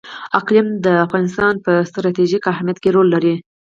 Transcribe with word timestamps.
اقلیم 0.39 0.67
د 0.85 0.87
افغانستان 1.05 1.53
په 1.65 1.71
ستراتیژیک 1.89 2.43
اهمیت 2.53 2.77
کې 2.83 2.89
رول 2.95 3.07
لري. 3.15 3.35